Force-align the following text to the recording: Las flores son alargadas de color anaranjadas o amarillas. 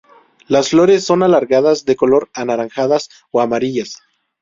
Las 0.47 0.69
flores 0.69 1.05
son 1.05 1.21
alargadas 1.21 1.85
de 1.85 1.95
color 1.95 2.31
anaranjadas 2.33 3.09
o 3.29 3.39
amarillas. 3.39 3.99